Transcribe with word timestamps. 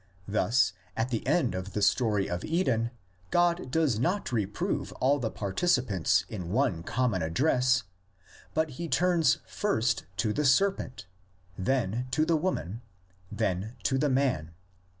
Thus 0.27 0.73
at 0.97 1.09
the 1.09 1.23
end 1.27 1.53
of 1.53 1.73
the 1.73 1.81
story 1.83 2.27
of 2.27 2.43
Eden 2.43 2.89
God 3.29 3.69
does 3.69 3.99
not 3.99 4.31
reprove 4.31 4.91
all 4.93 5.19
the 5.19 5.29
participants 5.29 6.25
in 6.27 6.49
one 6.49 6.81
common 6.81 7.21
address; 7.21 7.83
but 8.55 8.71
he 8.71 8.87
turns 8.87 9.37
first 9.45 10.05
to 10.17 10.33
the 10.33 10.43
serpent, 10.45 11.05
then 11.55 12.07
to 12.09 12.25
the 12.25 12.35
woman, 12.35 12.81
then 13.31 13.75
to 13.83 13.99
the 13.99 14.09
man. 14.09 14.55